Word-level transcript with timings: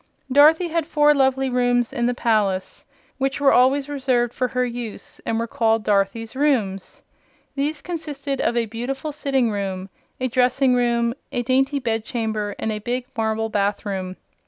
Dorothy 0.31 0.69
had 0.69 0.87
four 0.87 1.13
lovely 1.13 1.47
rooms 1.47 1.93
in 1.93 2.07
the 2.07 2.15
palace, 2.15 2.87
which 3.19 3.39
were 3.39 3.53
always 3.53 3.87
reserved 3.87 4.33
for 4.33 4.47
her 4.47 4.65
use 4.65 5.21
and 5.27 5.37
were 5.37 5.45
called 5.45 5.83
"Dorothy's 5.83 6.35
rooms." 6.35 7.03
These 7.53 7.83
consisted 7.83 8.41
of 8.41 8.57
a 8.57 8.65
beautiful 8.65 9.11
sitting 9.11 9.51
room, 9.51 9.89
a 10.19 10.27
dressing 10.27 10.73
room, 10.73 11.13
a 11.31 11.43
dainty 11.43 11.77
bedchamber 11.77 12.55
and 12.57 12.71
a 12.71 12.79
big 12.79 13.05
marble 13.15 13.49
bathroom. 13.49 14.15